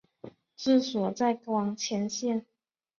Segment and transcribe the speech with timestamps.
[0.55, 2.43] 治所在光迁县。